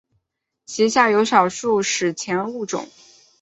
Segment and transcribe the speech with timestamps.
[0.65, 2.89] 其下有少数史前物种。